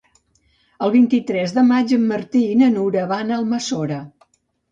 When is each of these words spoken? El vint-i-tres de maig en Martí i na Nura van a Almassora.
El 0.85 0.93
vint-i-tres 0.95 1.53
de 1.57 1.65
maig 1.67 1.93
en 1.99 2.07
Martí 2.13 2.43
i 2.53 2.57
na 2.63 2.69
Nura 2.77 3.03
van 3.13 3.31
a 3.35 3.39
Almassora. 3.43 4.01